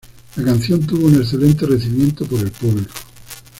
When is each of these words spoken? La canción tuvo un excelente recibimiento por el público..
La 0.35 0.43
canción 0.43 0.81
tuvo 0.87 1.05
un 1.05 1.15
excelente 1.17 1.63
recibimiento 1.67 2.25
por 2.25 2.39
el 2.39 2.49
público.. 2.49 2.89